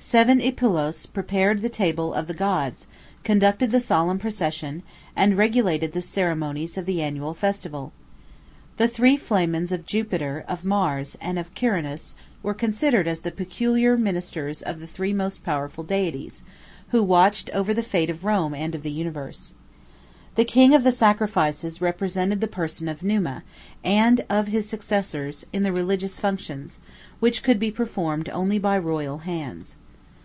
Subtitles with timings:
[0.00, 2.86] 4 Seven Epulos prepared the table of the gods,
[3.24, 4.84] conducted the solemn procession,
[5.16, 7.92] and regulated the ceremonies of the annual festival.
[8.76, 12.14] The three Flamens of Jupiter, of Mars, and of Quirinus,
[12.44, 16.44] were considered as the peculiar ministers of the three most powerful deities,
[16.90, 19.54] who watched over the fate of Rome and of the universe.
[20.36, 23.42] The King of the Sacrifices represented the person of Numa,
[23.82, 26.78] and of his successors, in the religious functions,
[27.18, 29.74] which could be performed only by royal hands.